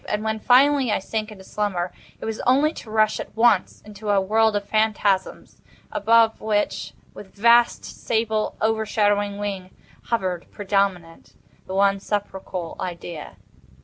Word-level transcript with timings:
And 0.09 0.23
when, 0.23 0.39
finally, 0.39 0.91
I 0.91 0.97
sank 0.97 1.31
into 1.31 1.43
slumber, 1.43 1.93
it 2.19 2.25
was 2.25 2.39
only 2.39 2.73
to 2.73 2.89
rush 2.89 3.19
at 3.19 3.37
once 3.37 3.81
into 3.85 4.09
a 4.09 4.19
world 4.19 4.55
of 4.55 4.67
phantasms, 4.67 5.61
above 5.91 6.41
which, 6.41 6.93
with 7.13 7.35
vast, 7.35 7.85
sable, 7.85 8.55
overshadowing 8.61 9.37
wing, 9.37 9.69
hovered, 10.05 10.47
predominant, 10.49 11.35
the 11.67 11.75
one 11.75 11.99
sepulchral 11.99 12.75
Idea. 12.79 13.35